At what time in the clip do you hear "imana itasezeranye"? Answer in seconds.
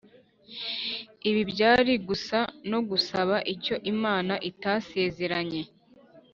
3.93-5.61